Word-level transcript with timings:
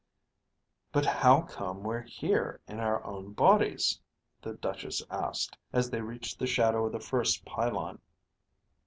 "But 0.91 1.05
how 1.05 1.43
come 1.43 1.83
we're 1.83 2.07
in 2.67 2.79
our 2.79 3.03
own 3.05 3.33
bodies," 3.33 4.01
the 4.41 4.55
Duchess 4.55 5.03
asked, 5.11 5.59
as 5.71 5.91
they 5.91 6.01
reached 6.01 6.39
the 6.39 6.47
shadow 6.47 6.87
of 6.87 6.93
the 6.93 6.99
first 6.99 7.45
pylon. 7.45 8.01